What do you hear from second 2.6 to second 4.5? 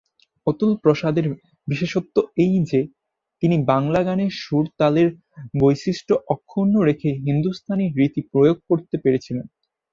যে, তিনি বাংলা গানের